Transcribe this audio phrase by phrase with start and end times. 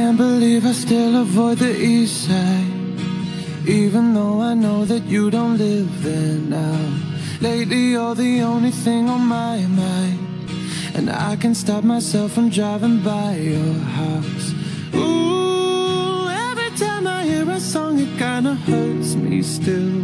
[0.00, 2.98] can't believe I still avoid the east side.
[3.68, 6.80] Even though I know that you don't live there now.
[7.42, 10.18] Lately, you're the only thing on my mind.
[10.96, 14.46] And I can stop myself from driving by your house.
[14.94, 19.98] Ooh, every time I hear a song, it kinda hurts me still.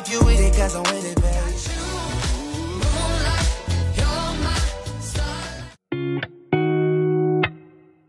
[0.00, 1.32] if you with it, cause I'm with it, babe.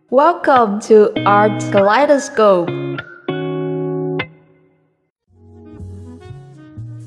[0.09, 2.69] Welcome to Art Kaleidoscope.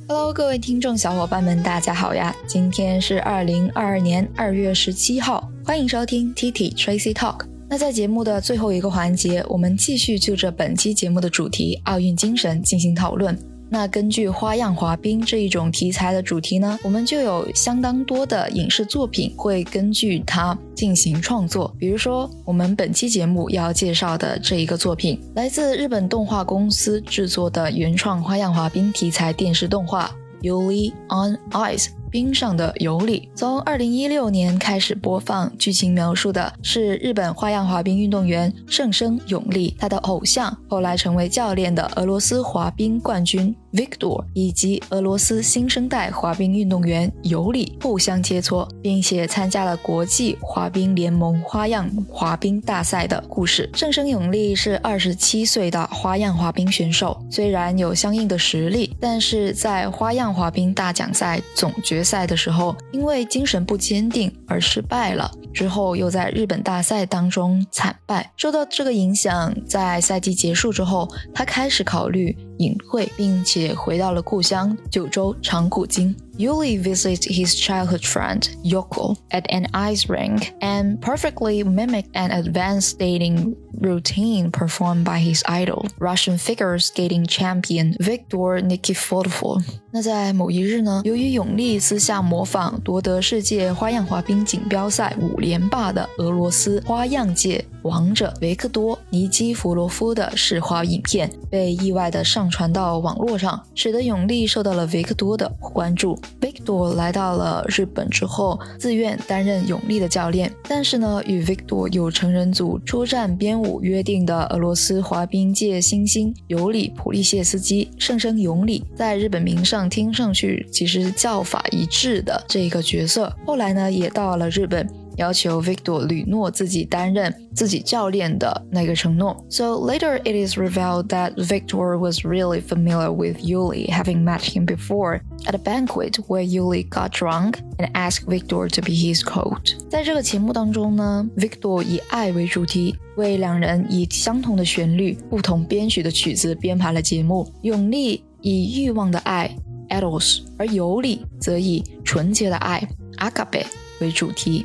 [0.06, 2.34] Hello，各位听众小伙伴们，大家好呀！
[2.46, 7.46] 今天是二零二二年二月十七号，欢迎收听 Titi Tracy Talk。
[7.68, 13.36] 那在节目的最后一个环节，我们继续就着本期节目的主题——奥运精神进行讨论。
[13.75, 21.75] 那根据花样滑冰这一种题材的主题呢，我们就有相当多的影视作品会根据它进行创作。
[21.77, 30.09] 比如说，我们本期节目要介绍的这一个作品，来自日本动画公司制作的原创花样滑冰题材电视动画
[30.49, 31.87] 《Yuli on Ice》。
[32.15, 53.69] 冰上的尤里从二零一六年开始播放，剧情描述的是日本花样滑冰运动员盛生永利，他的偶像后来成为教练的俄罗斯滑冰冠军 Victor，以及俄罗斯新生代滑冰运动员尤里互相切磋，并且参加了国际滑冰联盟花样滑冰大赛的故事。
[53.73, 65.29] 盛生永利是二十七岁的花样滑冰选手，虽然有相应的实力，但是在花样滑冰大奖赛总决赛的时候，因为精神不坚定而失败了。
[65.53, 76.15] 之后又在日本大赛当中惨败，受到这个影响，在赛季结束之后，他开始考虑隐退，并且回到了故乡九州长谷京。
[76.38, 83.54] Yuli visits his childhood friend Yoko at an ice rink and perfectly mimicked an advanced skating
[83.80, 89.62] routine performed by his idol, Russian figure skating champion Viktor Nikiforov。
[89.90, 106.18] 那在某一日呢，由于永利私下模仿夺得世界花样滑冰锦标赛五连霸的俄罗斯花样界王者维克多·尼基弗罗夫的试滑影片，被意外的上传到网络上，使得永利受到了维克多的关注。
[106.41, 110.51] Victor 来到了日本之后，自愿担任永利的教练。
[110.67, 124.87] 但是呢，与 Victor 有成人组出战编舞约定的俄罗斯滑冰界新星尤里普利谢斯基，盛称永里，在日本名上听上去其实叫法一致的这个角色，后来呢也到了日本。
[125.16, 129.36] 要求 Victor 吕诺自己担任自己教练的那个承诺。
[129.50, 135.20] So later it is revealed that Victor was really familiar with Yuli, having met him before
[135.44, 139.76] at a banquet where Yuli got drunk and asked Victor to be his coach.
[139.90, 147.46] 在这个节目当中呢，Victor 以爱为主题，为两人以相同的旋律、不同编曲的曲子编排了节目。
[147.62, 149.54] 永利以欲望的爱
[149.90, 152.88] Eros，而尤里则以纯洁的爱
[153.18, 153.66] Agape
[154.00, 154.64] 为主题。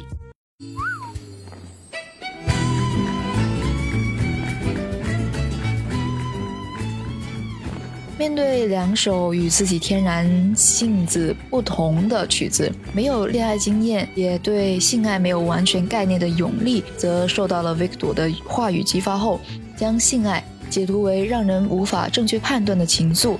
[8.19, 19.41] 面对两首与自己天然性子不同的曲子，没有恋爱经验，也对性爱没有完全概念的永利，则受到了 Victor 的话语激发后，
[19.75, 23.39] 将性爱解读为让人无法正确判断的情愫。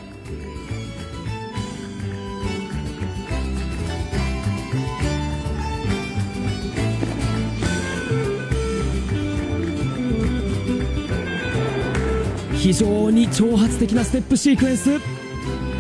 [12.61, 15.01] 非常に挑発的なステップシークエンス。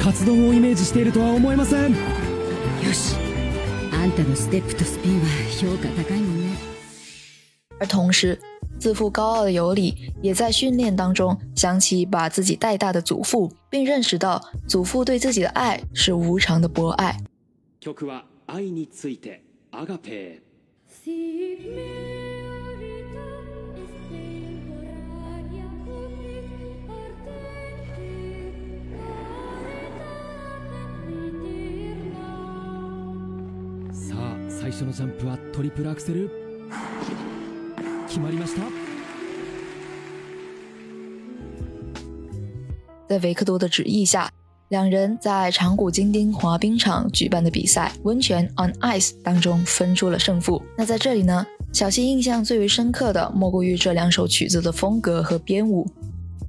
[0.02, 1.90] カツ丼をイメージしているとは思えません。
[1.92, 1.96] よ
[2.90, 3.16] し。
[3.92, 5.26] あんたのステップとスピンは
[5.60, 6.56] 評価高いもんね。
[7.80, 8.38] 而同时，
[8.78, 17.14] 自负高傲的尤里也在训练当中想起把自己带大的祖父，并认识到祖父对自己的爱是无偿的博爱。
[17.78, 20.40] 曲は愛についてアガペ
[34.69, 36.29] 最初のジャンプはトリプルアクセル
[38.07, 38.61] 決まりました
[43.07, 44.29] 在维克多的旨意下，
[44.69, 50.61] 两人在长谷京町滑冰场举办的比赛温泉 on ice 当中分出了胜负。
[50.75, 55.85] 那在这里呢 小溪印象最为深刻的莫过于这两首曲子的风格和编舞。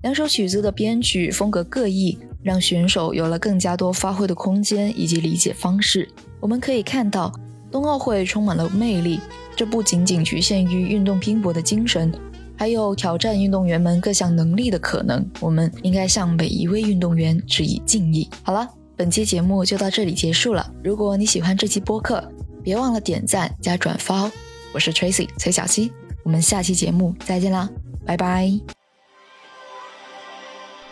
[0.02, 6.08] 两首曲子的编曲风格各异，让选手有了更加多发挥的空间以及理解方式。
[6.38, 7.32] 我们可以看到，
[7.71, 9.21] 冬奥会充满了魅力，
[9.55, 12.11] 这不仅仅局限于运动拼搏的精神，
[12.57, 15.25] 还有挑战运动员们各项能力的可能。
[15.39, 18.29] 我们应该向每一位运动员致以敬意。
[18.43, 20.69] 好了，本期节目就到这里结束了。
[20.83, 22.21] 如果你喜欢这期播客，
[22.61, 24.31] 别忘了点赞加转发哦。
[24.73, 27.69] 我是 Tracy 崔小溪，我们下期节目再见啦，
[28.05, 28.51] 拜拜。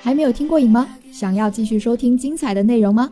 [0.01, 0.87] 还没有听过瘾吗？
[1.11, 3.11] 想要继续收听精彩的内容吗？